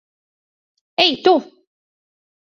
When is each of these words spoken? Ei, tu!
Ei, 1.03 1.13
tu! 1.23 1.33